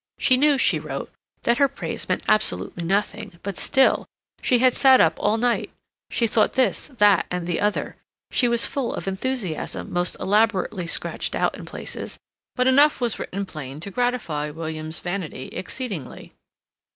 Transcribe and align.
She 0.17 0.35
knew, 0.35 0.57
she 0.57 0.79
wrote, 0.79 1.11
that 1.43 1.59
her 1.59 1.67
praise 1.67 2.09
meant 2.09 2.23
absolutely 2.27 2.83
nothing; 2.83 3.37
but 3.43 3.59
still, 3.59 4.07
she 4.41 4.57
had 4.57 4.73
sat 4.73 4.99
up 4.99 5.13
all 5.17 5.37
night; 5.37 5.71
she 6.09 6.25
thought 6.25 6.53
this, 6.53 6.87
that, 6.97 7.27
and 7.29 7.45
the 7.45 7.59
other; 7.61 7.97
she 8.31 8.47
was 8.47 8.65
full 8.65 8.95
of 8.95 9.07
enthusiasm 9.07 9.93
most 9.93 10.17
elaborately 10.19 10.87
scratched 10.87 11.35
out 11.35 11.55
in 11.55 11.67
places, 11.67 12.17
but 12.55 12.65
enough 12.65 12.99
was 12.99 13.19
written 13.19 13.45
plain 13.45 13.79
to 13.81 13.91
gratify 13.91 14.49
William's 14.49 14.99
vanity 14.99 15.49
exceedingly. 15.49 16.33